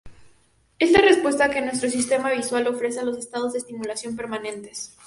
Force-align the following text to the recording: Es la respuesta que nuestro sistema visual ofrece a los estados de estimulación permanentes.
Es 0.79 0.91
la 0.91 0.97
respuesta 0.99 1.51
que 1.51 1.61
nuestro 1.61 1.87
sistema 1.87 2.31
visual 2.31 2.65
ofrece 2.65 2.99
a 2.99 3.03
los 3.03 3.19
estados 3.19 3.53
de 3.53 3.59
estimulación 3.59 4.15
permanentes. 4.15 4.97